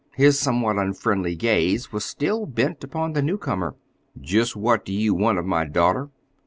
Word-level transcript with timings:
His 0.15 0.39
somewhat 0.39 0.77
unfriendly 0.79 1.35
gaze 1.35 1.91
was 1.91 2.03
still 2.03 2.47
bent 2.47 2.83
upon 2.83 3.13
the 3.13 3.21
newcomer. 3.21 3.75
"Just 4.19 4.55
what 4.55 4.83
do 4.83 4.91
you 4.91 5.13
want 5.13 5.37
of 5.37 5.45
my 5.45 5.63
daughter?" 5.63 6.09